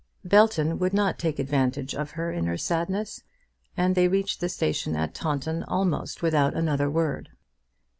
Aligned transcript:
Belton 0.25 0.79
would 0.79 0.93
not 0.95 1.19
take 1.19 1.37
advantage 1.37 1.93
of 1.93 2.13
her 2.17 2.31
in 2.31 2.47
her 2.47 2.57
sadness, 2.57 3.21
and 3.77 3.93
they 3.93 4.07
reached 4.07 4.39
the 4.39 4.49
station 4.49 4.95
at 4.95 5.13
Taunton 5.13 5.61
almost 5.65 6.23
without 6.23 6.55
another 6.55 6.89
word. 6.89 7.29